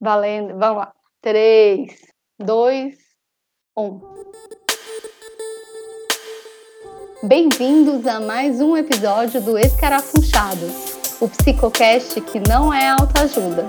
[0.00, 0.92] Valendo, vamos lá.
[1.22, 1.90] 3,
[2.38, 2.94] 2,
[3.78, 4.00] 1.
[7.22, 13.66] Bem-vindos a mais um episódio do Escarafunchados, o psicocast que não é autoajuda.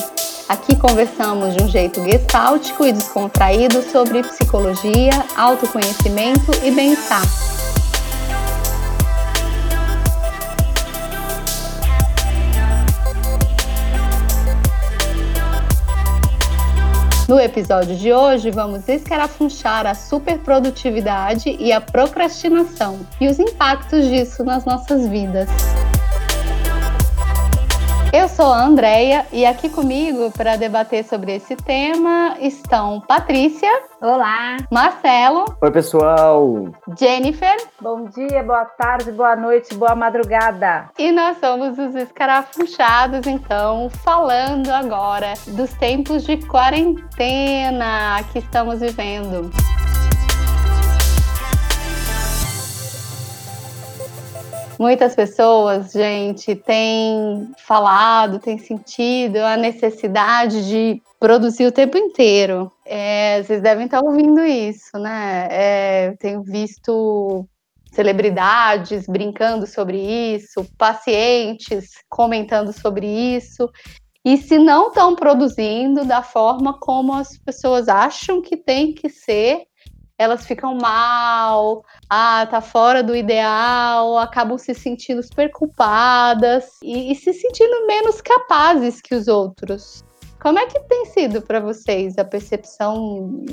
[0.49, 7.46] Aqui conversamos de um jeito gestáltico e descontraído sobre psicologia, autoconhecimento e bem-estar.
[17.27, 24.45] No episódio de hoje, vamos escarafunchar a superprodutividade e a procrastinação e os impactos disso
[24.45, 25.49] nas nossas vidas.
[28.17, 33.69] Eu sou a Andrea e aqui comigo para debater sobre esse tema estão Patrícia.
[34.01, 34.57] Olá.
[34.71, 35.45] Marcelo.
[35.61, 36.67] Oi, pessoal.
[36.97, 37.55] Jennifer.
[37.79, 40.89] Bom dia, boa tarde, boa noite, boa madrugada.
[40.97, 49.51] E nós somos os escarafunchados, então, falando agora dos tempos de quarentena que estamos vivendo.
[54.79, 62.71] Muitas pessoas, gente, têm falado, têm sentido a necessidade de produzir o tempo inteiro.
[62.85, 65.47] É, vocês devem estar ouvindo isso, né?
[65.49, 67.47] É, tenho visto
[67.91, 73.67] celebridades brincando sobre isso, pacientes comentando sobre isso.
[74.23, 79.63] E se não estão produzindo da forma como as pessoas acham que tem que ser,
[80.17, 87.15] elas ficam mal, ah, tá fora do ideal, acabam se sentindo super culpadas e, e
[87.15, 90.03] se sentindo menos capazes que os outros.
[90.41, 93.45] Como é que tem sido para vocês a percepção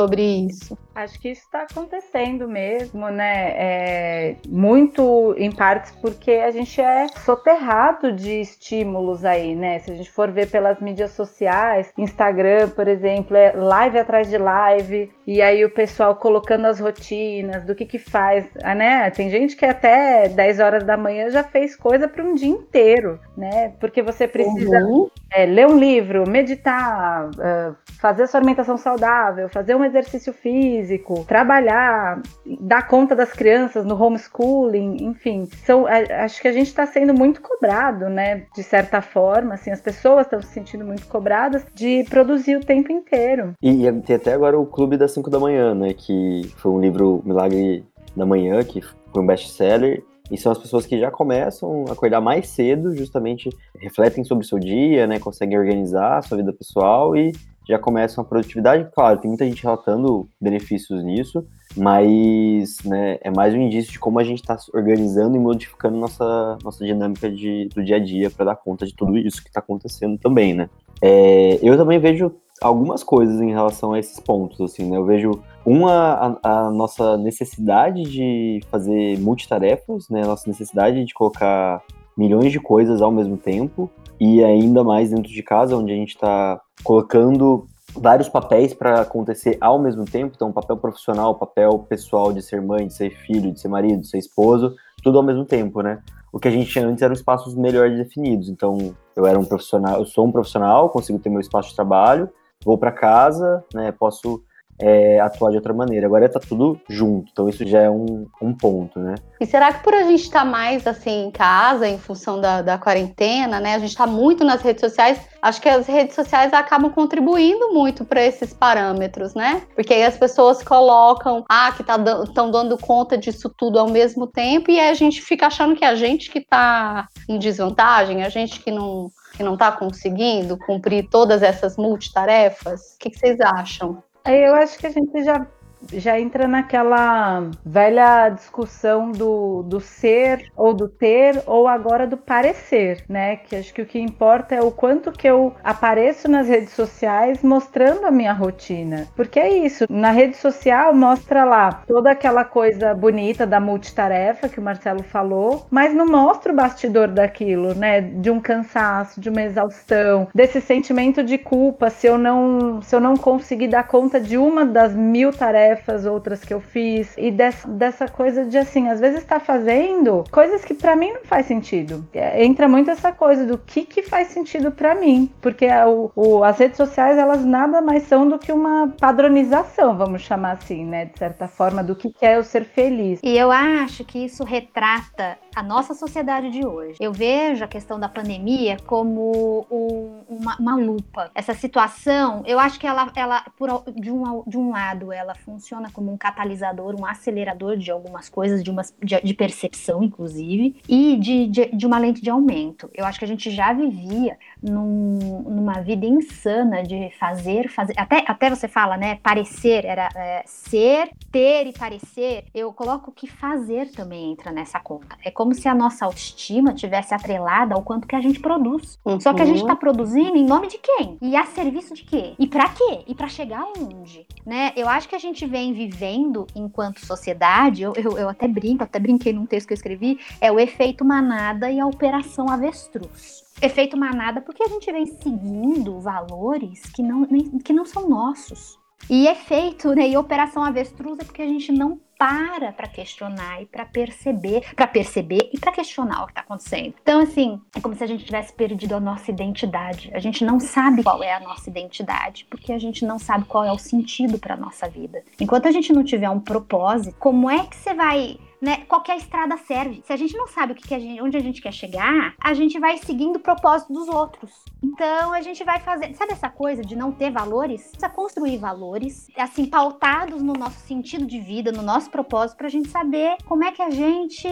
[0.00, 0.78] sobre isso?
[0.94, 3.52] Acho que isso está acontecendo mesmo, né?
[3.56, 9.78] É, muito em partes porque a gente é soterrado de estímulos aí, né?
[9.78, 14.36] Se a gente for ver pelas mídias sociais, Instagram, por exemplo, é live atrás de
[14.36, 19.10] live, e aí o pessoal colocando as rotinas do que que faz, ah, né?
[19.10, 23.18] Tem gente que até 10 horas da manhã já fez coisa para um dia inteiro,
[23.36, 23.72] né?
[23.78, 25.08] Porque você precisa uhum.
[25.32, 32.22] é, ler um livro, meditar, uh, fazer sua alimentação saudável, fazer exercício físico, trabalhar,
[32.60, 35.46] dar conta das crianças no homeschooling, enfim.
[35.64, 38.44] São, acho que a gente está sendo muito cobrado, né?
[38.54, 42.92] De certa forma, assim, as pessoas estão se sentindo muito cobradas de produzir o tempo
[42.92, 43.54] inteiro.
[43.62, 45.92] E, e tem até agora o Clube das 5 da Manhã, né?
[45.92, 47.84] Que foi um livro Milagre
[48.16, 52.20] da Manhã, que foi um best-seller, e são as pessoas que já começam a acordar
[52.20, 57.16] mais cedo, justamente refletem sobre o seu dia, né, conseguem organizar a sua vida pessoal
[57.16, 57.32] e
[57.68, 58.88] já começam a produtividade.
[58.94, 64.18] Claro, tem muita gente relatando benefícios nisso, mas né, é mais um indício de como
[64.18, 68.46] a gente está organizando e modificando nossa, nossa dinâmica de, do dia a dia para
[68.46, 70.68] dar conta de tudo isso que está acontecendo também, né?
[71.00, 74.96] É, eu também vejo algumas coisas em relação a esses pontos, assim, né?
[74.96, 80.22] Eu vejo uma a, a, nossa necessidade de fazer multitarefas, né?
[80.22, 81.82] A nossa necessidade de colocar
[82.16, 86.10] milhões de coisas ao mesmo tempo e ainda mais dentro de casa, onde a gente
[86.14, 92.42] está colocando vários papéis para acontecer ao mesmo tempo, então papel profissional, papel pessoal de
[92.42, 95.82] ser mãe, de ser filho, de ser marido, de ser esposo, tudo ao mesmo tempo,
[95.82, 96.00] né?
[96.32, 98.48] O que a gente tinha antes eram espaços melhor definidos.
[98.48, 102.28] Então, eu era um profissional, eu sou um profissional, consigo ter meu espaço de trabalho,
[102.64, 104.42] vou para casa, né, posso
[104.80, 106.06] é, atuar de outra maneira.
[106.06, 109.14] Agora está tudo junto, então isso já é um, um ponto, né?
[109.40, 112.62] E será que por a gente estar tá mais assim em casa, em função da,
[112.62, 113.74] da quarentena, né?
[113.74, 115.20] A gente está muito nas redes sociais.
[115.42, 119.62] Acho que as redes sociais acabam contribuindo muito para esses parâmetros, né?
[119.74, 124.70] Porque aí as pessoas colocam, ah, que estão dando conta disso tudo ao mesmo tempo,
[124.70, 128.60] e aí a gente fica achando que a gente que está em desvantagem, a gente
[128.60, 132.94] que não que não está conseguindo cumprir todas essas multitarefas?
[132.94, 134.02] O que, que vocês acham?
[134.30, 135.46] Eu acho que a gente já
[135.92, 143.04] já entra naquela velha discussão do, do ser ou do ter ou agora do parecer,
[143.08, 143.36] né?
[143.36, 147.42] Que acho que o que importa é o quanto que eu apareço nas redes sociais
[147.42, 149.06] mostrando a minha rotina.
[149.16, 154.58] Porque é isso, na rede social mostra lá toda aquela coisa bonita da multitarefa que
[154.58, 158.00] o Marcelo falou, mas não mostra o bastidor daquilo, né?
[158.00, 163.00] De um cansaço, de uma exaustão, desse sentimento de culpa se eu não se eu
[163.00, 167.14] não conseguir dar conta de uma das mil tarefas tarefas, outras que eu fiz.
[167.16, 171.22] E dessa, dessa coisa de assim, às vezes tá fazendo coisas que para mim não
[171.24, 172.06] faz sentido.
[172.12, 175.30] É, entra muito essa coisa do que que faz sentido para mim.
[175.40, 180.22] Porque o, o, as redes sociais, elas nada mais são do que uma padronização, vamos
[180.22, 181.06] chamar assim, né?
[181.06, 183.20] De certa forma, do que é eu ser feliz.
[183.22, 186.96] E eu acho que isso retrata a nossa sociedade de hoje.
[187.00, 191.30] Eu vejo a questão da pandemia como um, uma, uma, lupa.
[191.34, 195.59] Essa situação, eu acho que ela, ela por, de, um, de um lado, ela funciona
[195.92, 201.16] como um catalisador, um acelerador de algumas coisas, de, uma, de, de percepção, inclusive, e
[201.16, 202.90] de, de, de, uma lente de aumento.
[202.94, 207.94] Eu acho que a gente já vivia num, numa vida insana de fazer, fazer.
[207.96, 209.18] Até, até você fala, né?
[209.22, 212.44] Parecer, era é, ser, ter e parecer.
[212.54, 215.16] Eu coloco que fazer também entra nessa conta.
[215.24, 218.98] É como se a nossa autoestima tivesse atrelada ao quanto que a gente produz.
[219.04, 219.20] Uhum.
[219.20, 221.18] Só que a gente está produzindo em nome de quem?
[221.20, 222.34] E a serviço de quê?
[222.38, 223.04] E para quê?
[223.06, 224.26] E para chegar aonde?
[224.44, 224.72] Né?
[224.76, 228.98] Eu acho que a gente vem vivendo enquanto sociedade, eu, eu, eu até brinco, até
[228.98, 233.96] brinquei num texto que eu escrevi, é o efeito manada e a operação avestruz efeito
[233.96, 238.78] manada porque a gente vem seguindo valores que não, nem, que não são nossos.
[239.08, 243.64] E efeito, né, e operação avestruz é porque a gente não para para questionar e
[243.64, 246.92] para perceber, para perceber e para questionar o que está acontecendo.
[247.00, 250.10] Então, assim, é como se a gente tivesse perdido a nossa identidade.
[250.12, 253.64] A gente não sabe qual é a nossa identidade, porque a gente não sabe qual
[253.64, 255.22] é o sentido para nossa vida.
[255.40, 259.56] Enquanto a gente não tiver um propósito, como é que você vai né, qualquer estrada
[259.56, 260.02] serve.
[260.04, 262.34] Se a gente não sabe o que, que a gente, onde a gente quer chegar,
[262.40, 264.52] a gente vai seguindo o propósito dos outros.
[264.82, 267.82] Então a gente vai fazer, sabe essa coisa de não ter valores?
[267.82, 272.88] Precisa construir valores, assim, pautados no nosso sentido de vida, no nosso propósito, pra gente
[272.88, 274.48] saber como é que a gente,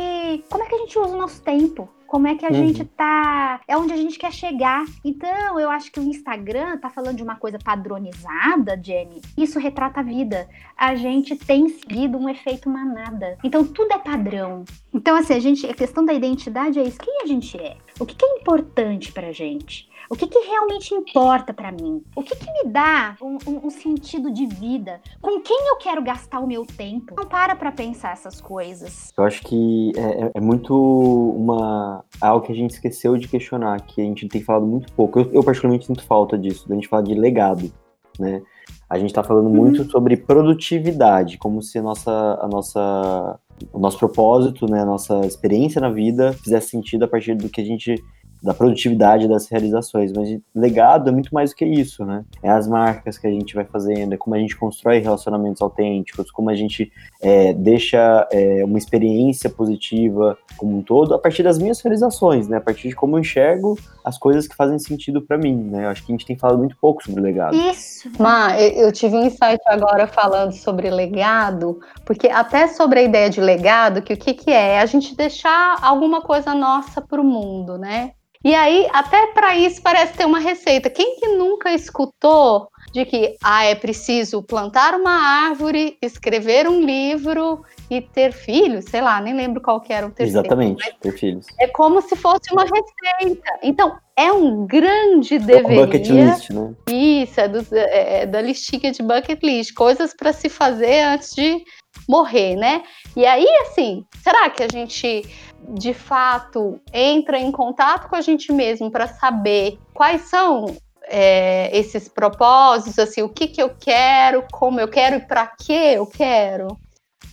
[0.50, 2.54] como é que a gente usa o nosso tempo como é que a uhum.
[2.54, 4.84] gente tá, é onde a gente quer chegar.
[5.04, 9.20] Então, eu acho que o Instagram tá falando de uma coisa padronizada, Jenny.
[9.36, 10.48] Isso retrata a vida.
[10.74, 13.36] A gente tem seguido um efeito manada.
[13.44, 14.64] Então, tudo é padrão.
[14.92, 16.98] Então, assim, a gente, a questão da identidade é isso.
[16.98, 17.76] Quem a gente é?
[18.00, 19.86] O que, que é importante pra gente?
[20.10, 22.02] O que, que realmente importa para mim?
[22.16, 25.00] O que, que me dá um, um, um, sentido de vida?
[25.20, 27.14] Com quem eu quero gastar o meu tempo?
[27.16, 29.12] Não para para pensar essas coisas.
[29.16, 33.80] Eu acho que é, é, é, muito uma algo que a gente esqueceu de questionar,
[33.82, 35.20] que a gente tem falado muito pouco.
[35.20, 37.70] Eu, eu particularmente sinto falta disso, da gente falar de legado,
[38.18, 38.42] né?
[38.88, 39.56] A gente está falando uhum.
[39.56, 43.38] muito sobre produtividade, como se a nossa, a nossa,
[43.70, 47.60] o nosso propósito, né, a nossa experiência na vida fizesse sentido a partir do que
[47.60, 47.94] a gente
[48.42, 52.24] da produtividade das realizações, mas legado é muito mais do que isso, né?
[52.42, 56.30] É as marcas que a gente vai fazendo, é como a gente constrói relacionamentos autênticos,
[56.30, 61.58] como a gente é, deixa é, uma experiência positiva como um todo, a partir das
[61.58, 62.58] minhas realizações, né?
[62.58, 65.84] A partir de como eu enxergo as coisas que fazem sentido para mim, né?
[65.84, 67.56] Eu acho que a gente tem falado muito pouco sobre legado.
[67.56, 68.10] Isso.
[68.18, 73.40] Ma, eu tive um insight agora falando sobre legado, porque até sobre a ideia de
[73.40, 74.68] legado, que o que, que é?
[74.74, 78.12] É a gente deixar alguma coisa nossa para o mundo, né?
[78.44, 80.88] E aí, até para isso parece ter uma receita.
[80.88, 85.10] Quem que nunca escutou de que ah, é preciso plantar uma
[85.48, 88.84] árvore, escrever um livro e ter filhos?
[88.84, 90.46] Sei lá, nem lembro qual que era o terceiro.
[90.46, 91.46] Exatamente, ter filhos.
[91.58, 93.58] É como se fosse uma receita.
[93.62, 95.86] Então, é um grande é deveria.
[95.86, 96.74] bucket list, né?
[96.88, 99.74] Isso, é, do, é, é da listinha de bucket list.
[99.74, 101.64] Coisas para se fazer antes de
[102.08, 102.82] morrer, né?
[103.16, 105.24] E aí, assim, será que a gente
[105.68, 110.76] de fato entra em contato com a gente mesmo para saber quais são
[111.08, 115.72] é, esses propósitos, assim, o que, que eu quero, como eu quero e para que
[115.72, 116.76] eu quero.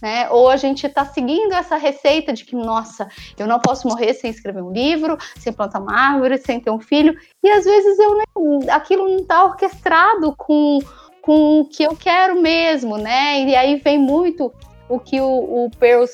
[0.02, 0.30] Né?
[0.30, 4.30] Ou a gente está seguindo essa receita de que, nossa, eu não posso morrer sem
[4.30, 8.18] escrever um livro, sem plantar uma árvore, sem ter um filho, e às vezes eu
[8.18, 10.80] nem, aquilo não está orquestrado com,
[11.22, 13.42] com o que eu quero mesmo, né?
[13.42, 14.54] E aí vem muito
[14.88, 15.26] o que o,
[15.66, 15.72] o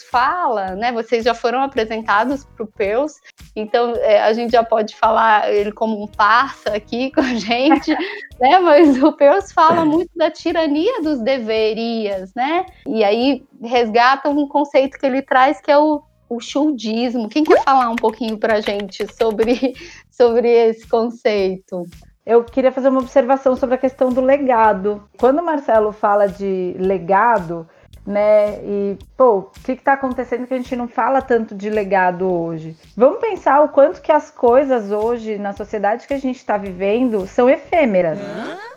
[0.09, 0.91] fala, né?
[0.91, 3.19] Vocês já foram apresentados para o Pearls,
[3.55, 7.91] então é, a gente já pode falar ele como um parça aqui com a gente,
[8.39, 8.59] né?
[8.59, 12.65] Mas o Pearls fala muito da tirania dos deverias, né?
[12.87, 16.01] E aí resgata um conceito que ele traz que é o
[16.31, 17.27] o chudismo.
[17.27, 19.73] Quem quer falar um pouquinho para a gente sobre,
[20.09, 21.83] sobre esse conceito?
[22.25, 25.03] Eu queria fazer uma observação sobre a questão do legado.
[25.19, 27.67] Quando o Marcelo fala de legado,
[28.05, 28.59] né?
[28.63, 32.75] E, pô, o que está acontecendo que a gente não fala tanto de legado hoje?
[32.95, 37.27] Vamos pensar o quanto que as coisas hoje, na sociedade que a gente está vivendo,
[37.27, 38.19] são efêmeras.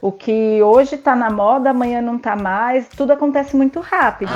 [0.02, 4.32] O que hoje está na moda, amanhã não está mais, tudo acontece muito rápido.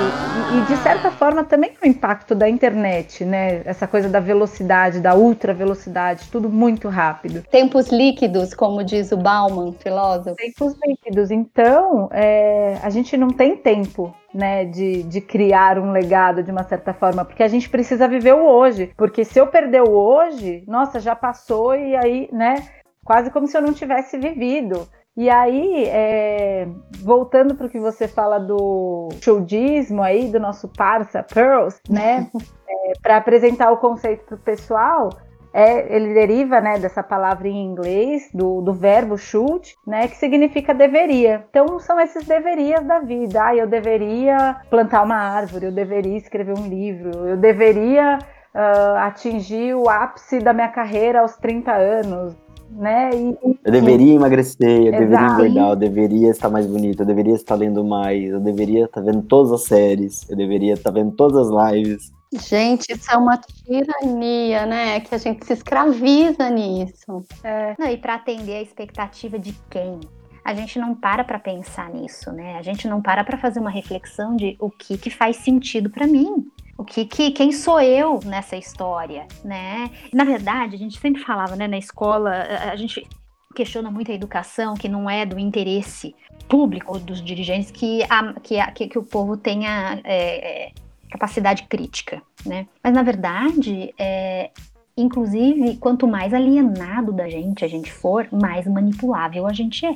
[0.51, 3.61] E, e, de certa forma também o impacto da internet, né?
[3.65, 7.43] Essa coisa da velocidade, da ultra velocidade, tudo muito rápido.
[7.51, 10.35] Tempos líquidos, como diz o Bauman, filósofo.
[10.35, 11.29] Tempos líquidos.
[11.29, 16.63] Então, é, a gente não tem tempo né, de, de criar um legado de uma
[16.63, 18.91] certa forma, porque a gente precisa viver o hoje.
[18.97, 22.67] Porque se eu perder o hoje, nossa, já passou e aí, né,
[23.03, 24.87] quase como se eu não tivesse vivido.
[25.17, 26.67] E aí, é,
[27.01, 32.29] voltando para o que você fala do showdismo aí, do nosso parça Pearls, né,
[32.69, 35.09] é, para apresentar o conceito para o pessoal,
[35.53, 40.73] é, ele deriva né, dessa palavra em inglês, do, do verbo should, né, que significa
[40.73, 41.45] deveria.
[41.49, 43.43] Então são esses deverias da vida.
[43.43, 48.19] Ah, eu deveria plantar uma árvore, eu deveria escrever um livro, eu deveria
[48.53, 52.35] uh, atingir o ápice da minha carreira aos 30 anos.
[52.71, 53.09] Né?
[53.15, 54.99] E, eu deveria emagrecer, eu Exato.
[54.99, 59.01] deveria engordar, eu deveria estar mais bonito, eu deveria estar lendo mais, eu deveria estar
[59.01, 62.11] vendo todas as séries, eu deveria estar vendo todas as lives.
[62.31, 64.99] Gente, isso é uma tirania, né?
[64.99, 67.25] Que a gente se escraviza nisso.
[67.43, 67.75] É.
[67.77, 69.99] Não, e para atender a expectativa de quem?
[70.45, 72.57] A gente não para para pensar nisso, né?
[72.57, 76.05] A gente não para para fazer uma reflexão de o que que faz sentido para
[76.05, 76.47] mim.
[76.77, 79.91] O que, que quem sou eu nessa história, né?
[80.13, 82.31] Na verdade, a gente sempre falava, né, na escola,
[82.71, 83.05] a gente
[83.53, 86.15] questiona muito a educação, que não é do interesse
[86.47, 90.71] público dos dirigentes que, a, que, a, que, que o povo tenha é, é
[91.09, 92.67] capacidade crítica, né?
[92.83, 94.51] Mas na verdade, é,
[94.95, 99.95] inclusive, quanto mais alienado da gente a gente for, mais manipulável a gente é,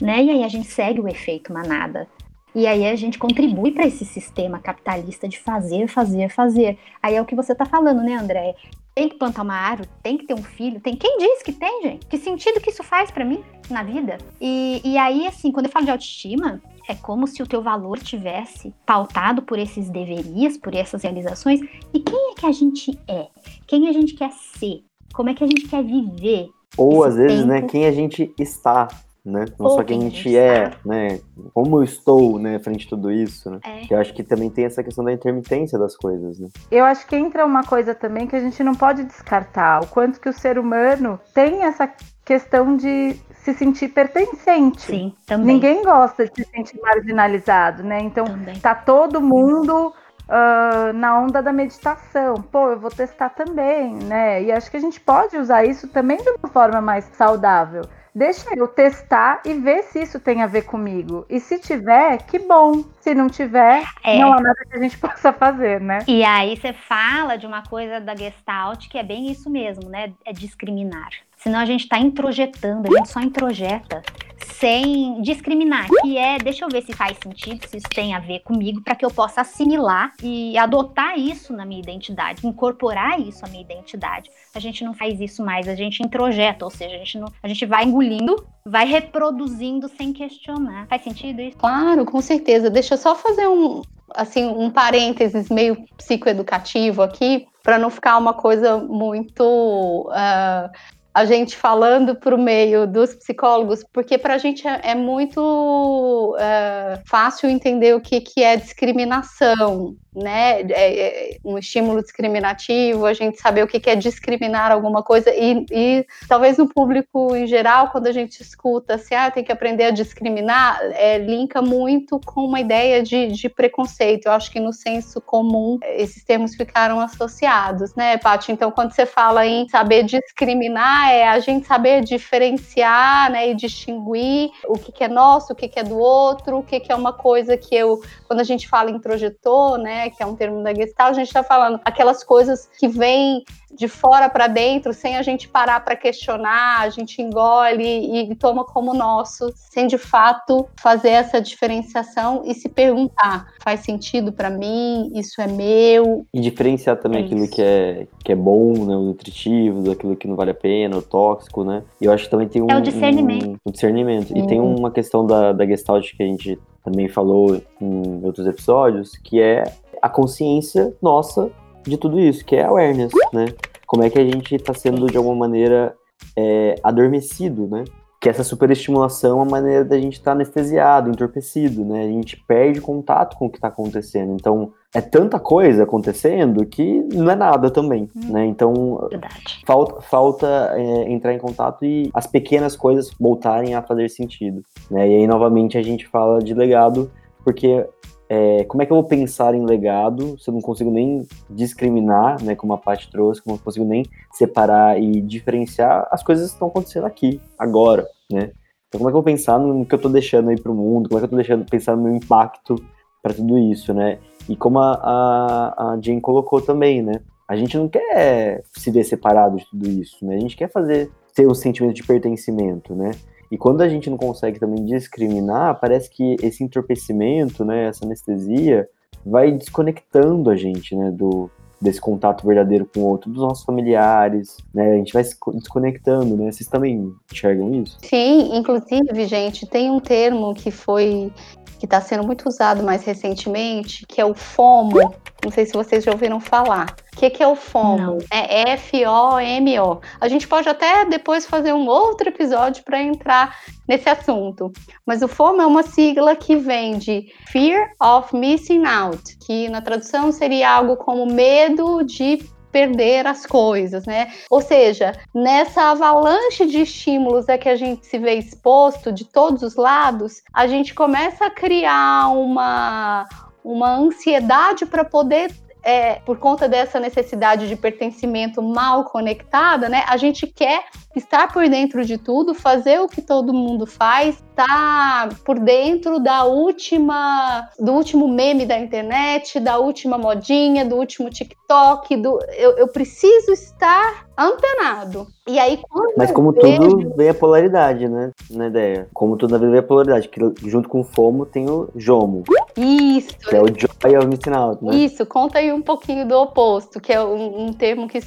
[0.00, 0.22] né?
[0.22, 2.06] E aí a gente segue o efeito manada.
[2.54, 6.78] E aí a gente contribui para esse sistema capitalista de fazer, fazer, fazer.
[7.02, 8.54] Aí é o que você está falando, né, André?
[8.94, 10.94] Tem que plantar uma árvore, tem que ter um filho, tem.
[10.94, 12.06] Quem diz que tem, gente?
[12.06, 14.18] Que sentido que isso faz para mim na vida?
[14.38, 17.98] E, e aí, assim, quando eu falo de autoestima, é como se o teu valor
[17.98, 21.60] tivesse pautado por esses deverias, por essas realizações.
[21.94, 23.28] E quem é que a gente é?
[23.66, 24.84] Quem a gente quer ser?
[25.14, 26.50] Como é que a gente quer viver?
[26.76, 27.48] Ou às vezes, tempo?
[27.48, 28.88] né, quem a gente está,
[29.24, 29.44] né?
[29.58, 31.20] Não Ou só quem a gente é, né?
[31.54, 33.60] Como eu estou, né, frente a tudo isso, né?
[33.64, 33.94] É.
[33.94, 36.48] Eu acho que também tem essa questão da intermitência das coisas, né?
[36.70, 40.20] Eu acho que entra uma coisa também que a gente não pode descartar, o quanto
[40.20, 41.88] que o ser humano tem essa
[42.24, 44.82] questão de se sentir pertencente.
[44.82, 45.54] Sim, também.
[45.54, 48.00] Ninguém gosta de se sentir marginalizado, né?
[48.00, 48.58] Então também.
[48.58, 49.92] tá todo mundo
[50.28, 52.34] uh, na onda da meditação.
[52.34, 54.42] Pô, eu vou testar também, né?
[54.42, 57.82] E acho que a gente pode usar isso também de uma forma mais saudável.
[58.14, 61.24] Deixa eu testar e ver se isso tem a ver comigo.
[61.30, 62.84] E se tiver, que bom.
[63.00, 64.18] Se não tiver, é.
[64.18, 66.00] não há nada que a gente possa fazer, né?
[66.06, 70.12] E aí você fala de uma coisa da Gestalt que é bem isso mesmo, né?
[70.24, 71.08] É discriminar.
[71.38, 74.02] Senão a gente está introjetando, a gente só introjeta
[74.46, 78.40] sem discriminar, que é, deixa eu ver se faz sentido, se isso tem a ver
[78.40, 83.48] comigo, para que eu possa assimilar e adotar isso na minha identidade, incorporar isso à
[83.48, 84.30] minha identidade.
[84.54, 87.48] A gente não faz isso mais, a gente introjeta, ou seja, a gente, não, a
[87.48, 90.86] gente vai engolindo, vai reproduzindo sem questionar.
[90.88, 91.56] Faz sentido isso?
[91.58, 92.70] Claro, com certeza.
[92.70, 93.82] Deixa eu só fazer um,
[94.14, 100.08] assim, um parênteses meio psicoeducativo aqui, para não ficar uma coisa muito.
[100.10, 100.70] Uh,
[101.14, 106.36] a gente falando para o meio dos psicólogos, porque para a gente é, é muito
[106.38, 110.60] é, fácil entender o que, que é discriminação, né?
[110.60, 115.30] É, é um estímulo discriminativo, a gente saber o que, que é discriminar alguma coisa,
[115.34, 119.52] e, e, talvez no público em geral, quando a gente escuta assim, ah, tem que
[119.52, 124.26] aprender a discriminar, é, linka muito com uma ideia de, de preconceito.
[124.26, 128.52] Eu acho que no senso comum esses termos ficaram associados, né, Paty?
[128.52, 134.50] Então, quando você fala em saber discriminar, é a gente saber diferenciar né, e distinguir
[134.66, 136.94] o que, que é nosso, o que, que é do outro, o que, que é
[136.94, 140.62] uma coisa que eu, quando a gente fala em projetor, né, que é um termo
[140.62, 143.42] da Gestalt, a gente está falando aquelas coisas que vêm
[143.74, 148.64] de fora para dentro, sem a gente parar para questionar, a gente engole e toma
[148.64, 155.10] como nosso, sem de fato fazer essa diferenciação e se perguntar: faz sentido para mim?
[155.14, 156.26] Isso é meu?
[156.32, 160.28] E diferenciar também é aquilo que é, que é bom, né, o nutritivo, daquilo que
[160.28, 161.84] não vale a pena, tóxico, né?
[162.00, 162.66] E eu acho que também tem um.
[162.68, 163.46] É o discernimento.
[163.46, 164.36] Um, um discernimento.
[164.36, 164.76] E tem uhum.
[164.76, 169.64] uma questão da, da Gestalt que a gente também falou em outros episódios, que é
[170.00, 171.50] a consciência nossa
[171.84, 173.46] de tudo isso, que é awareness, né?
[173.86, 175.94] Como é que a gente está sendo, de alguma maneira,
[176.36, 177.84] é, adormecido, né?
[178.20, 182.04] Que essa superestimulação é a maneira da gente estar tá anestesiado, entorpecido, né?
[182.04, 184.32] A gente perde contato com o que está acontecendo.
[184.32, 188.32] Então, é tanta coisa acontecendo que não é nada também, hum.
[188.32, 188.44] né?
[188.44, 189.62] Então Verdade.
[189.66, 195.08] falta, falta é, entrar em contato e as pequenas coisas voltarem a fazer sentido, né?
[195.08, 197.10] E aí novamente a gente fala de legado
[197.42, 197.86] porque
[198.28, 202.42] é, como é que eu vou pensar em legado se eu não consigo nem discriminar,
[202.42, 206.48] né, como a Paty trouxe, como eu não consigo nem separar e diferenciar as coisas
[206.48, 208.52] que estão acontecendo aqui, agora, né?
[208.88, 210.74] Então como é que eu vou pensar no que eu estou deixando aí para o
[210.74, 212.76] mundo, como é que eu estou deixando pensar no meu impacto
[213.22, 214.18] para tudo isso, né?
[214.48, 217.20] E como a, a, a Jane colocou também, né?
[217.46, 220.36] A gente não quer se ver separado de tudo isso, né?
[220.36, 223.12] A gente quer fazer ter um sentimento de pertencimento, né?
[223.50, 228.88] E quando a gente não consegue também discriminar, parece que esse entorpecimento, né, essa anestesia,
[229.26, 231.50] vai desconectando a gente, né, do,
[231.82, 234.92] desse contato verdadeiro com o outro, dos nossos familiares, né?
[234.92, 236.50] A gente vai se desconectando, né?
[236.50, 237.98] Vocês também enxergam isso?
[238.02, 241.32] Sim, inclusive, gente, tem um termo que foi
[241.78, 245.12] que está sendo muito usado mais recentemente, que é o FOMO.
[245.44, 246.94] Não sei se vocês já ouviram falar.
[247.14, 248.18] O que, que é o FOMO?
[248.30, 250.00] É F-O-M-O.
[250.20, 254.72] A gente pode até depois fazer um outro episódio para entrar nesse assunto.
[255.06, 259.82] Mas o FOMO é uma sigla que vem de Fear of Missing Out, que na
[259.82, 262.38] tradução seria algo como medo de
[262.72, 264.32] perder as coisas, né?
[264.50, 269.62] Ou seja, nessa avalanche de estímulos a que a gente se vê exposto de todos
[269.62, 273.26] os lados, a gente começa a criar uma
[273.64, 280.04] uma ansiedade para poder é, por conta dessa necessidade de pertencimento mal conectada, né?
[280.06, 280.84] A gente quer
[281.16, 286.44] estar por dentro de tudo, fazer o que todo mundo faz, tá por dentro da
[286.44, 292.88] última, do último meme da internet, da última modinha, do último TikTok, do eu, eu
[292.88, 295.26] preciso estar antenado.
[295.48, 296.80] E aí quando Mas como vejo...
[296.80, 298.30] tudo vem a polaridade, né?
[298.50, 299.08] Na ideia.
[299.12, 302.44] Como tudo na vida vem a polaridade, que junto com o FOMO tem o JOMO.
[302.76, 303.36] Isso.
[303.38, 304.94] Que é o Joy of Missing Out, né?
[304.94, 308.20] Isso, conta aí um pouquinho do oposto, que é um, um termo que,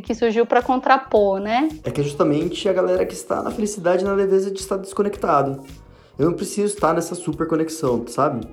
[0.00, 1.68] que surgiu para contrapor, né?
[1.84, 4.76] É que é justamente a galera que está na felicidade e na leveza de estar
[4.76, 5.62] desconectado.
[6.18, 8.46] Eu não preciso estar nessa super conexão, sabe?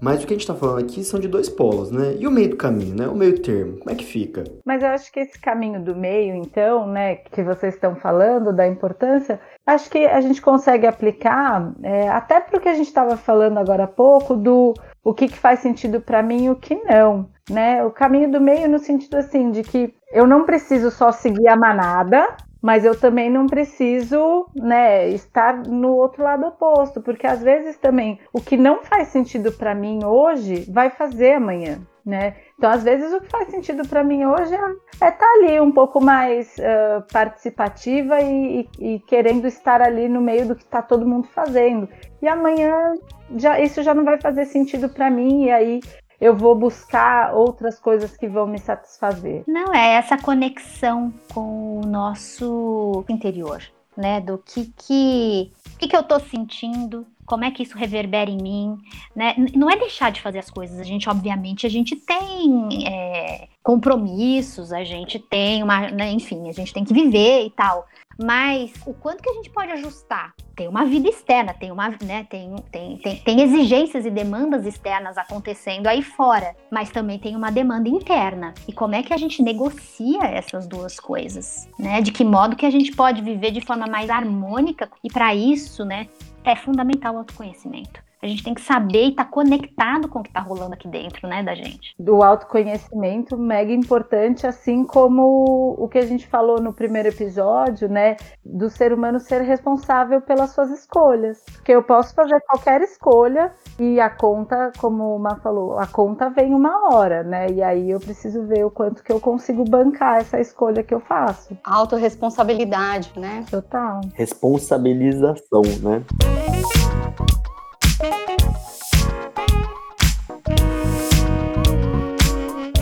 [0.00, 2.16] Mas o que a gente está falando aqui são de dois polos, né?
[2.18, 3.06] E o meio do caminho, né?
[3.06, 4.44] O meio termo, como é que fica?
[4.64, 8.66] Mas eu acho que esse caminho do meio, então, né, que vocês estão falando, da
[8.66, 13.16] importância, acho que a gente consegue aplicar é, até para o que a gente estava
[13.16, 14.72] falando agora há pouco, do
[15.04, 17.84] o que, que faz sentido para mim e o que não, né?
[17.84, 21.56] O caminho do meio no sentido assim, de que eu não preciso só seguir a
[21.56, 22.26] manada,
[22.62, 28.18] mas eu também não preciso, né, estar no outro lado oposto, porque às vezes também
[28.32, 32.36] o que não faz sentido para mim hoje vai fazer amanhã, né?
[32.58, 35.72] Então, às vezes o que faz sentido para mim hoje é estar tá ali um
[35.72, 40.82] pouco mais uh, participativa e, e, e, querendo estar ali no meio do que está
[40.82, 41.88] todo mundo fazendo.
[42.20, 42.94] E amanhã
[43.36, 45.80] já isso já não vai fazer sentido para mim e aí
[46.20, 49.42] eu vou buscar outras coisas que vão me satisfazer.
[49.46, 53.62] Não, é essa conexão com o nosso interior,
[53.96, 54.20] né?
[54.20, 58.78] Do que que, que, que eu tô sentindo, como é que isso reverbera em mim,
[59.16, 59.34] né?
[59.54, 60.78] Não é deixar de fazer as coisas.
[60.78, 66.52] A gente, obviamente, a gente tem é, compromissos, a gente tem uma, né, enfim, a
[66.52, 67.86] gente tem que viver e tal.
[68.22, 70.34] Mas o quanto que a gente pode ajustar?
[70.54, 75.16] Tem uma vida externa, tem uma, né, tem, tem, tem, tem exigências e demandas externas
[75.16, 78.52] acontecendo aí fora, mas também tem uma demanda interna.
[78.68, 82.02] E como é que a gente negocia essas duas coisas, né?
[82.02, 84.90] De que modo que a gente pode viver de forma mais harmônica?
[85.02, 86.06] E para isso, né,
[86.44, 88.09] é fundamental o autoconhecimento.
[88.22, 90.86] A gente tem que saber e estar tá conectado com o que está rolando aqui
[90.86, 91.94] dentro, né, da gente.
[91.98, 98.16] Do autoconhecimento, mega importante, assim como o que a gente falou no primeiro episódio, né,
[98.44, 101.42] do ser humano ser responsável pelas suas escolhas.
[101.52, 106.28] Porque eu posso fazer qualquer escolha e a conta, como o Má falou, a conta
[106.28, 107.50] vem uma hora, né?
[107.50, 111.00] E aí eu preciso ver o quanto que eu consigo bancar essa escolha que eu
[111.00, 111.56] faço.
[111.64, 113.44] Autoresponsabilidade, né?
[113.50, 114.00] Total.
[114.14, 116.04] Responsabilização, né?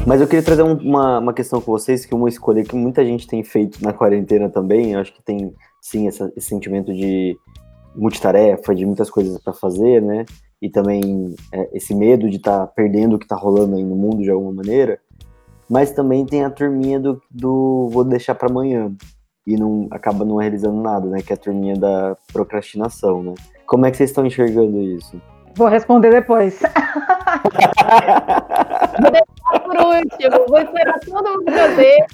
[0.09, 3.27] Mas eu queria trazer uma, uma questão com vocês, que uma escolha que muita gente
[3.27, 7.37] tem feito na quarentena também, eu acho que tem, sim, essa, esse sentimento de
[7.94, 10.25] multitarefa, de muitas coisas para fazer, né?
[10.62, 13.94] E também é, esse medo de estar tá perdendo o que está rolando aí no
[13.94, 14.99] mundo de alguma maneira.
[15.68, 18.90] Mas também tem a turminha do, do vou deixar para amanhã
[19.47, 21.21] e não acaba não realizando nada, né?
[21.21, 23.35] Que é a turminha da procrastinação, né?
[23.66, 25.21] Como é que vocês estão enxergando isso?
[25.59, 26.61] Vou responder depois.
[29.01, 32.07] Vou deixar por último, vou esperar todo mundo fazer.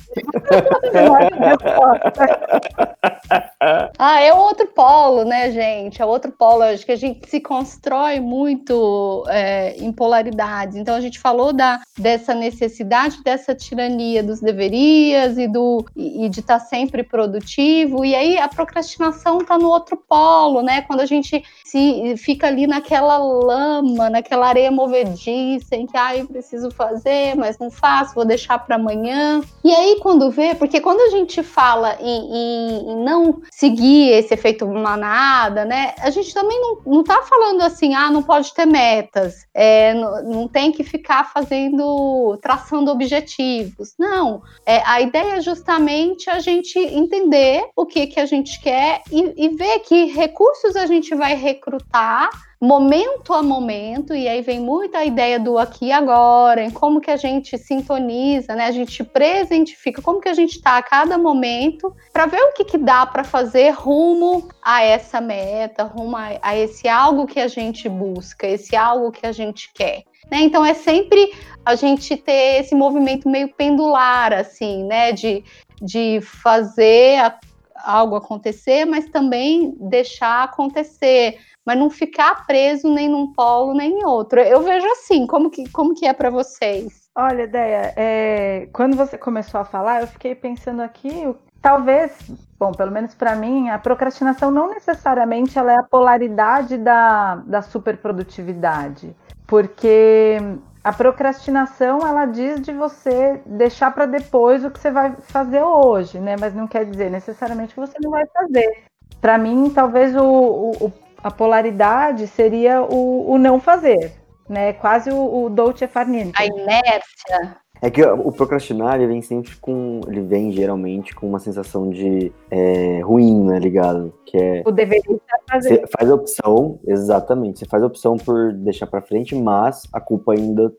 [3.99, 6.01] ah, é outro polo, né, gente?
[6.01, 6.63] É outro polo.
[6.63, 10.77] Acho que a gente se constrói muito é, em polaridades.
[10.77, 16.29] Então, a gente falou da, dessa necessidade, dessa tirania dos deverias e, do, e, e
[16.29, 18.05] de estar tá sempre produtivo.
[18.05, 20.83] E aí, a procrastinação está no outro polo, né?
[20.83, 26.27] Quando a gente se fica ali naquela lama, naquela areia movediça, em que, ah, eu
[26.27, 29.41] preciso fazer, mas não faço, vou deixar para amanhã.
[29.63, 34.35] E aí, quando vê, porque quando a gente fala em, em, em não seguir esse
[34.35, 38.67] efeito manada, né, a gente também não, não tá falando assim, ah, não pode ter
[38.67, 43.95] metas, é, não, não tem que ficar fazendo, traçando objetivos.
[43.99, 49.03] Não, é, a ideia é justamente a gente entender o que, que a gente quer
[49.11, 52.31] e, e ver que recursos a gente vai recrutar
[52.65, 57.01] momento a momento, e aí vem muito a ideia do aqui e agora, em como
[57.01, 58.65] que a gente sintoniza, né?
[58.67, 62.65] A gente presentifica como que a gente está a cada momento para ver o que,
[62.65, 67.49] que dá para fazer rumo a essa meta, rumo a, a esse algo que a
[67.49, 70.05] gente busca, esse algo que a gente quer.
[70.31, 70.41] Né?
[70.41, 71.33] Então é sempre
[71.65, 75.13] a gente ter esse movimento meio pendular, assim, né?
[75.13, 75.45] De,
[75.83, 77.39] de fazer a,
[77.85, 84.05] algo acontecer, mas também deixar acontecer mas não ficar preso nem num polo nem em
[84.05, 84.41] outro.
[84.41, 87.05] Eu vejo assim, como que, como que é para vocês?
[87.15, 92.13] Olha, Ideia, é, quando você começou a falar, eu fiquei pensando aqui, talvez,
[92.59, 97.63] bom, pelo menos para mim, a procrastinação não necessariamente ela é a polaridade da, da
[97.63, 99.15] superprodutividade,
[99.47, 100.39] porque
[100.85, 106.19] a procrastinação ela diz de você deixar para depois o que você vai fazer hoje,
[106.19, 106.37] né?
[106.39, 108.85] Mas não quer dizer necessariamente que você não vai fazer.
[109.19, 110.93] Para mim, talvez o, o,
[111.25, 114.13] a polaridade seria o, o não fazer,
[114.47, 114.75] né?
[114.75, 116.35] Quase o, o dolce far niente.
[116.37, 117.57] A inércia.
[117.81, 120.01] É que o procrastinar, ele vem sempre com.
[120.07, 124.13] Ele vem geralmente com uma sensação de é, ruim, né, ligado?
[124.27, 124.63] Que é.
[124.67, 125.19] O deveria
[125.51, 125.81] fazer.
[125.81, 127.59] Você faz a opção, exatamente.
[127.59, 130.73] Você faz a opção por deixar para frente, mas a culpa ainda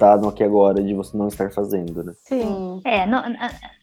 [0.00, 2.12] no aqui agora de você não estar fazendo, né?
[2.24, 2.80] Sim.
[2.84, 3.22] É, no,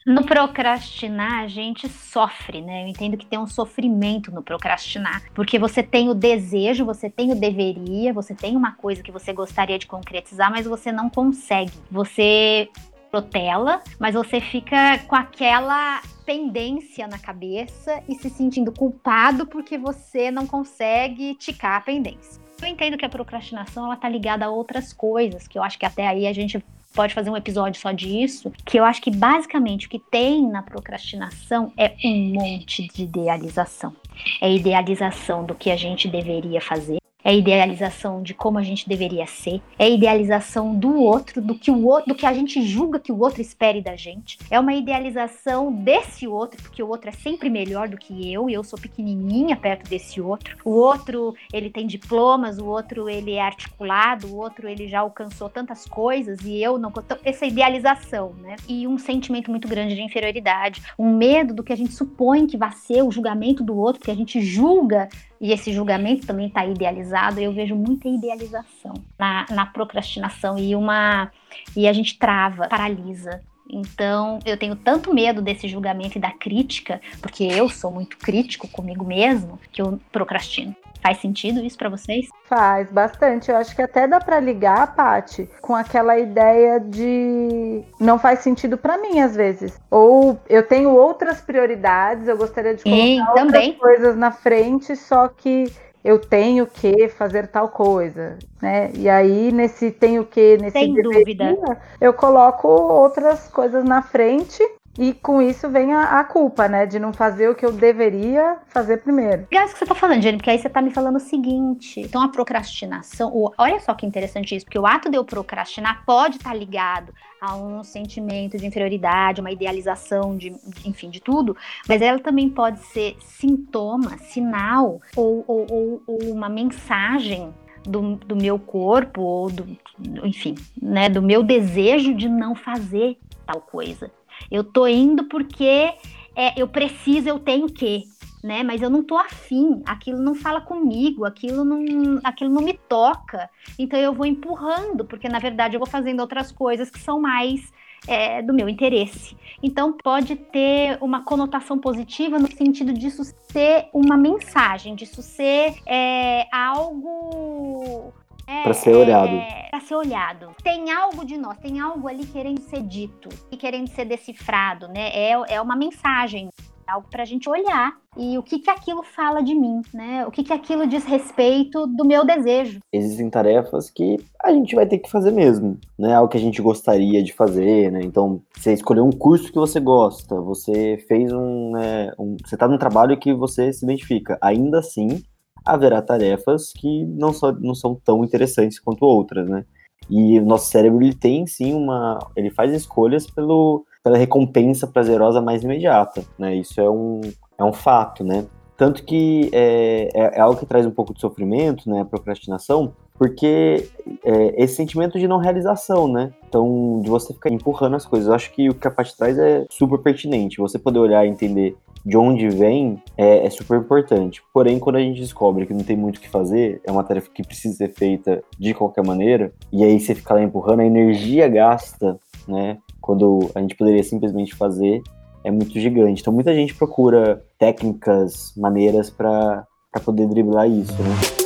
[0.06, 2.84] no, procrastinar a gente sofre, né?
[2.84, 7.32] Eu entendo que tem um sofrimento no procrastinar, porque você tem o desejo, você tem
[7.32, 11.73] o deveria, você tem uma coisa que você gostaria de concretizar, mas você não consegue.
[11.91, 12.69] Você
[13.10, 20.30] protela, mas você fica com aquela pendência na cabeça e se sentindo culpado porque você
[20.30, 22.46] não consegue ticar a pendência.
[22.61, 25.85] Eu entendo que a procrastinação ela tá ligada a outras coisas, que eu acho que
[25.85, 29.85] até aí a gente pode fazer um episódio só disso, que eu acho que basicamente
[29.85, 33.95] o que tem na procrastinação é um monte de idealização.
[34.41, 39.27] É idealização do que a gente deveria fazer, é idealização de como a gente deveria
[39.27, 43.11] ser, é idealização do outro, do que o outro, do que a gente julga que
[43.11, 44.39] o outro espere da gente.
[44.49, 48.53] É uma idealização desse outro, porque o outro é sempre melhor do que eu e
[48.53, 50.55] eu sou pequenininha perto desse outro.
[50.63, 55.49] O outro, ele tem diplomas, o outro ele é articulado, o outro ele já alcançou
[55.49, 56.93] tantas coisas e eu não.
[56.97, 58.55] Então, essa idealização, né?
[58.69, 62.55] E um sentimento muito grande de inferioridade, um medo do que a gente supõe que
[62.55, 65.09] vai ser o julgamento do outro, porque a gente julga
[65.39, 71.32] e esse julgamento também está idealizado, eu vejo muita idealização na, na procrastinação e uma
[71.76, 73.41] e a gente trava, paralisa.
[73.69, 78.67] Então, eu tenho tanto medo desse julgamento e da crítica, porque eu sou muito crítico
[78.67, 80.75] comigo mesmo, que eu procrastino.
[81.01, 82.27] Faz sentido isso para vocês?
[82.45, 83.49] Faz bastante.
[83.49, 88.77] Eu acho que até dá para ligar, Pati, com aquela ideia de não faz sentido
[88.77, 89.80] para mim às vezes.
[89.89, 93.73] Ou eu tenho outras prioridades, eu gostaria de colocar Sim, outras também.
[93.73, 95.71] coisas na frente, só que
[96.07, 98.91] eu tenho que fazer tal coisa, né?
[98.95, 101.81] E aí nesse tenho que nesse Sem deveria, dúvida.
[101.99, 104.63] eu coloco outras coisas na frente
[104.97, 106.86] e com isso vem a, a, culpa, né?
[106.86, 109.47] De não fazer o que eu deveria fazer primeiro.
[109.51, 111.99] Isso que você tá falando, Jenny, porque aí você tá me falando o seguinte.
[111.99, 116.03] Então, a procrastinação, o, olha só que interessante isso, porque o ato de eu procrastinar
[116.05, 121.55] pode estar tá ligado a um sentimento de inferioridade, uma idealização de, enfim, de tudo,
[121.88, 128.36] mas ela também pode ser sintoma, sinal ou, ou, ou, ou uma mensagem do, do,
[128.36, 129.77] meu corpo ou do,
[130.23, 134.12] enfim, né, do meu desejo de não fazer tal coisa.
[134.50, 135.93] Eu tô indo porque
[136.36, 138.04] é, eu preciso, eu tenho que,
[138.43, 138.63] né?
[138.63, 143.50] Mas eu não tô afim, aquilo não fala comigo, aquilo não, aquilo não me toca.
[143.78, 147.73] Então eu vou empurrando, porque na verdade eu vou fazendo outras coisas que são mais
[148.08, 149.36] é, do meu interesse.
[149.62, 156.47] Então pode ter uma conotação positiva no sentido disso ser uma mensagem, disso ser é,
[156.52, 158.13] algo
[158.47, 159.36] É, Pra ser olhado.
[159.36, 160.51] É, pra ser olhado.
[160.63, 165.10] Tem algo de nós, tem algo ali querendo ser dito e querendo ser decifrado, né?
[165.13, 166.47] É, é uma mensagem,
[166.88, 167.93] algo pra gente olhar.
[168.15, 170.25] E o que que aquilo fala de mim, né?
[170.25, 172.79] O que que aquilo diz respeito do meu desejo.
[172.91, 176.15] Existem tarefas que a gente vai ter que fazer mesmo, né?
[176.15, 177.99] Algo que a gente gostaria de fazer, né?
[178.01, 182.67] Então, você escolheu um curso que você gosta, você fez um, né, um você tá
[182.67, 184.38] num trabalho que você se identifica.
[184.41, 185.21] Ainda assim,
[185.67, 189.65] haverá tarefas que não, só, não são tão interessantes quanto outras, né?
[190.10, 195.41] E o nosso cérebro ele tem sim uma, ele faz escolhas pelo, pela recompensa prazerosa
[195.41, 196.56] mais imediata, né?
[196.56, 197.21] Isso é um,
[197.58, 198.45] é um fato, né?
[198.77, 202.01] Tanto que é, é, é algo que traz um pouco de sofrimento, né?
[202.01, 203.89] A procrastinação, porque
[204.23, 206.32] é, esse sentimento de não realização, né?
[206.47, 208.27] Então, de você ficar empurrando as coisas.
[208.27, 210.62] Eu acho que o que a parte traz é super pertinente.
[210.62, 211.75] Você poder olhar e entender
[212.07, 214.41] de onde vem é, é, super importante.
[214.53, 217.29] Porém, quando a gente descobre que não tem muito o que fazer, é uma tarefa
[217.33, 221.49] que precisa ser feita de qualquer maneira, e aí você fica lá empurrando, a energia
[221.49, 222.17] gasta,
[222.47, 222.77] né?
[223.01, 225.01] Quando a gente poderia simplesmente fazer,
[225.43, 226.21] é muito gigante.
[226.21, 229.67] Então, muita gente procura técnicas, maneiras para
[230.05, 231.37] poder driblar isso, né?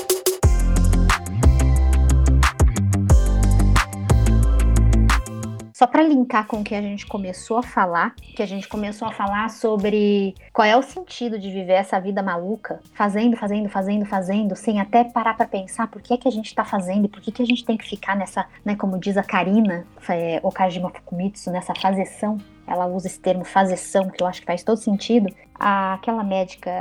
[5.91, 9.11] Para linkar com o que a gente começou a falar, que a gente começou a
[9.11, 14.55] falar sobre qual é o sentido de viver essa vida maluca, fazendo, fazendo, fazendo, fazendo,
[14.55, 17.21] sem até parar para pensar por que é que a gente está fazendo e por
[17.21, 20.89] que que a gente tem que ficar nessa, né, como diz a Karina é, Okajima
[20.89, 22.37] Fukumitsu, nessa fazeção
[22.71, 25.33] ela usa esse termo fazeção, que eu acho que faz todo sentido.
[25.53, 26.71] Aquela médica,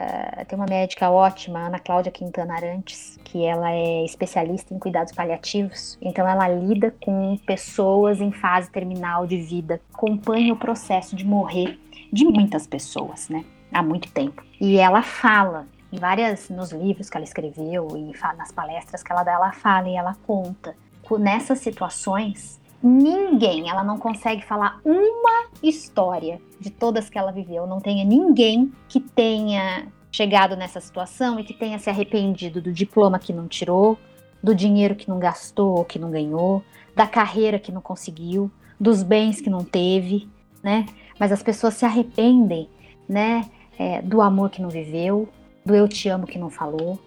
[0.48, 5.98] tem uma médica ótima, Ana Cláudia Quintana Arantes, que ela é especialista em cuidados paliativos,
[6.00, 11.78] então ela lida com pessoas em fase terminal de vida, acompanha o processo de morrer
[12.12, 13.44] de muitas pessoas, né?
[13.72, 14.42] Há muito tempo.
[14.60, 19.22] E ela fala em várias nos livros que ela escreveu e nas palestras que ela
[19.22, 20.74] dá, ela fala e ela conta
[21.18, 27.66] nessas situações ninguém, ela não consegue falar uma história de todas que ela viveu.
[27.66, 33.18] Não tenha ninguém que tenha chegado nessa situação e que tenha se arrependido do diploma
[33.18, 33.98] que não tirou,
[34.42, 36.62] do dinheiro que não gastou ou que não ganhou,
[36.94, 40.28] da carreira que não conseguiu, dos bens que não teve,
[40.62, 40.86] né?
[41.18, 42.68] Mas as pessoas se arrependem,
[43.08, 43.48] né?
[43.78, 45.28] É, do amor que não viveu,
[45.64, 46.98] do eu te amo que não falou,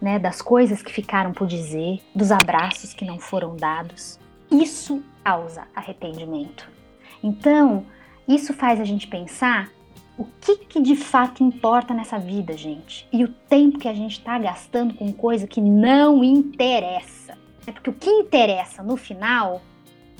[0.00, 0.18] né?
[0.18, 4.18] Das coisas que ficaram por dizer, dos abraços que não foram dados.
[4.50, 6.68] Isso causa arrependimento.
[7.22, 7.86] Então,
[8.26, 9.70] isso faz a gente pensar
[10.18, 13.06] o que, que de fato importa nessa vida, gente.
[13.12, 17.38] E o tempo que a gente está gastando com coisa que não interessa.
[17.66, 19.62] É porque o que interessa no final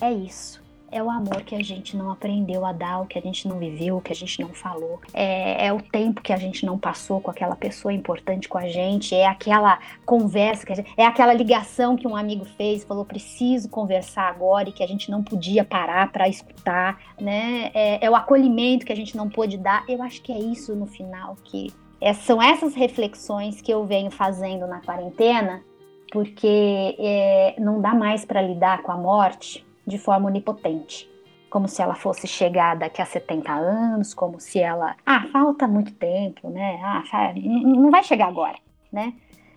[0.00, 0.59] é isso
[0.92, 3.58] é o amor que a gente não aprendeu a dar, o que a gente não
[3.58, 5.00] viveu, o que a gente não falou.
[5.14, 8.66] É, é, o tempo que a gente não passou com aquela pessoa importante com a
[8.66, 13.68] gente, é aquela conversa, que gente, é aquela ligação que um amigo fez, falou preciso
[13.68, 17.70] conversar agora e que a gente não podia parar para escutar, né?
[17.72, 19.84] É, é, o acolhimento que a gente não pôde dar.
[19.88, 24.10] Eu acho que é isso no final que é, são essas reflexões que eu venho
[24.10, 25.62] fazendo na quarentena,
[26.10, 31.10] porque é, não dá mais para lidar com a morte de forma onipotente.
[31.50, 34.96] Como se ela fosse chegar daqui a 70 anos, como se ela.
[35.04, 36.80] Ah, falta muito tempo, né?
[36.82, 37.02] Ah,
[37.34, 38.56] não vai chegar agora,
[38.92, 39.12] né?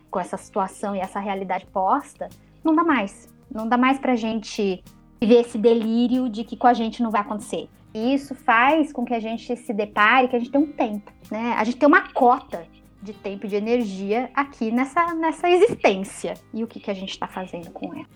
[0.10, 2.30] Com essa situação e essa realidade posta,
[2.64, 3.32] não dá mais.
[3.50, 4.84] Não dá mais pra gente
[5.22, 7.70] viver esse delírio de que com a gente não vai acontecer.
[7.94, 11.12] E isso faz com que a gente se depare que a gente tem um tempo,
[11.30, 11.54] né?
[11.56, 12.66] A gente tem uma cota
[13.04, 16.34] de tempo e de energia aqui nessa, nessa existência.
[16.52, 18.08] E o que, que a gente está fazendo com ela?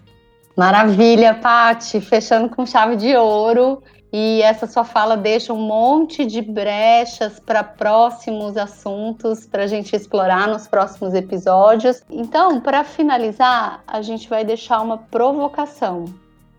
[0.57, 3.83] Maravilha, Pati, fechando com chave de ouro.
[4.11, 9.95] E essa sua fala deixa um monte de brechas para próximos assuntos para a gente
[9.95, 12.01] explorar nos próximos episódios.
[12.09, 16.05] Então, para finalizar, a gente vai deixar uma provocação.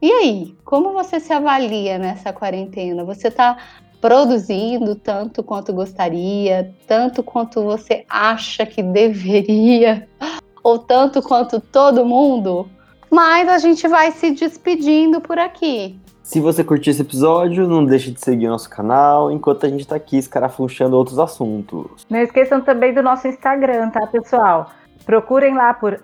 [0.01, 3.03] E aí, como você se avalia nessa quarentena?
[3.03, 3.57] Você está
[4.01, 10.09] produzindo tanto quanto gostaria, tanto quanto você acha que deveria,
[10.63, 12.71] ou tanto quanto todo mundo?
[13.11, 15.99] Mas a gente vai se despedindo por aqui.
[16.23, 19.97] Se você curtiu esse episódio, não deixe de seguir nosso canal, enquanto a gente está
[19.97, 22.07] aqui escarafunchando outros assuntos.
[22.11, 24.71] Não esqueçam também do nosso Instagram, tá, pessoal?
[25.07, 25.99] Procurem lá por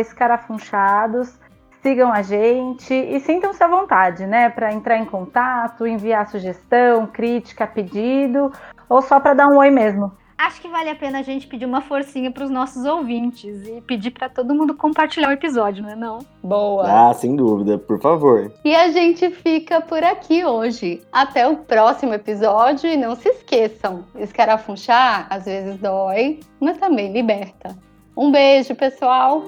[0.00, 1.34] escarafunchados,
[1.82, 7.66] sigam a gente e sintam-se à vontade, né, para entrar em contato, enviar sugestão, crítica,
[7.66, 8.50] pedido,
[8.88, 10.10] ou só para dar um oi mesmo
[10.46, 13.80] acho que vale a pena a gente pedir uma forcinha para os nossos ouvintes e
[13.82, 16.18] pedir para todo mundo compartilhar o episódio, não é não?
[16.42, 17.10] Boa.
[17.10, 18.52] Ah, sem dúvida, por favor.
[18.64, 21.02] E a gente fica por aqui hoje.
[21.12, 27.76] Até o próximo episódio e não se esqueçam, escarafunchar às vezes dói, mas também liberta.
[28.16, 29.44] Um beijo, pessoal.